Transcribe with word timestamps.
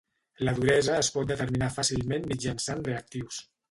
La 0.47 0.53
duresa 0.59 0.95
es 1.03 1.11
pot 1.19 1.29
determinar 1.33 1.71
fàcilment 1.79 2.29
mitjançant 2.35 2.87
reactius. 2.93 3.45